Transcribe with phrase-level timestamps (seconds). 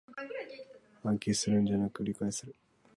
[1.03, 2.55] 暗記するんじゃなく理解する